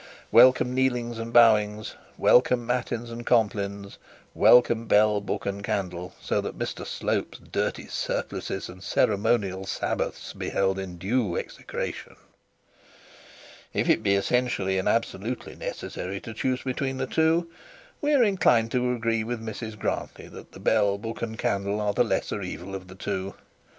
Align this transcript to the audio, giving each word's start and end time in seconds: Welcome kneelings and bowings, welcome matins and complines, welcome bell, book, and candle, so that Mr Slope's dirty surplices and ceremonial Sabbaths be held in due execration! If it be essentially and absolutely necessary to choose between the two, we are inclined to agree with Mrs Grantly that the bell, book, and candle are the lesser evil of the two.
Welcome 0.31 0.73
kneelings 0.75 1.19
and 1.19 1.31
bowings, 1.31 1.93
welcome 2.17 2.65
matins 2.65 3.11
and 3.11 3.23
complines, 3.23 3.99
welcome 4.33 4.87
bell, 4.87 5.21
book, 5.21 5.45
and 5.45 5.63
candle, 5.63 6.15
so 6.19 6.41
that 6.41 6.57
Mr 6.57 6.87
Slope's 6.87 7.37
dirty 7.37 7.85
surplices 7.85 8.67
and 8.67 8.81
ceremonial 8.81 9.67
Sabbaths 9.67 10.33
be 10.33 10.49
held 10.49 10.79
in 10.79 10.97
due 10.97 11.37
execration! 11.37 12.15
If 13.75 13.87
it 13.89 14.01
be 14.01 14.15
essentially 14.15 14.79
and 14.79 14.89
absolutely 14.89 15.53
necessary 15.55 16.19
to 16.21 16.33
choose 16.33 16.63
between 16.63 16.97
the 16.97 17.05
two, 17.05 17.51
we 18.01 18.15
are 18.15 18.23
inclined 18.23 18.71
to 18.71 18.93
agree 18.95 19.23
with 19.23 19.39
Mrs 19.39 19.77
Grantly 19.77 20.27
that 20.29 20.53
the 20.53 20.59
bell, 20.59 20.97
book, 20.97 21.21
and 21.21 21.37
candle 21.37 21.79
are 21.79 21.93
the 21.93 22.03
lesser 22.03 22.41
evil 22.41 22.73
of 22.73 22.87
the 22.87 22.95
two. 22.95 23.35